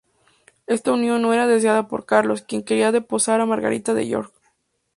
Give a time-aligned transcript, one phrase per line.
[0.65, 4.33] Esta unión no era deseada por Carlos, quien quería desposar a Margarita de York.